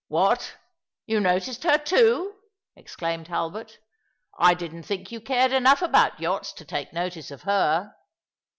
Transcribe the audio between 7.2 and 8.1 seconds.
of her.